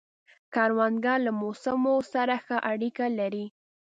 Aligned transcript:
کروندګر 0.53 1.17
له 1.27 1.31
موسمو 1.41 1.95
سره 2.13 2.35
ښه 2.45 2.57
اړیکه 2.71 3.05
لري 3.19 3.45